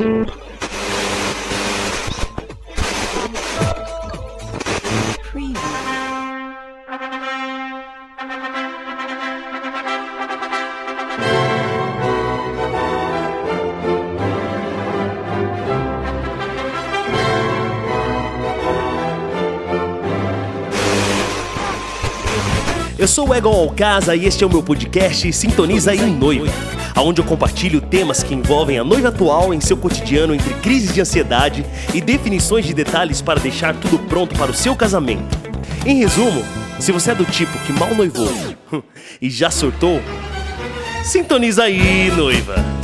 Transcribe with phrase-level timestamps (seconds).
[0.00, 0.24] Eu
[23.08, 26.50] sou o Egon Alcasa e este é o meu podcast Sintoniza em Noiva,
[27.02, 31.00] onde eu compartilho temas que envolvem a noiva atual em seu cotidiano entre crises de
[31.00, 31.64] ansiedade
[31.94, 35.38] e definições de detalhes para deixar tudo pronto para o seu casamento.
[35.86, 36.44] Em resumo,
[36.78, 38.32] se você é do tipo que mal noivou
[39.20, 40.00] e já surtou,
[41.04, 42.79] sintoniza aí, noiva!